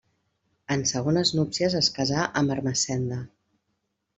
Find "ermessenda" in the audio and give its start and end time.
2.57-3.21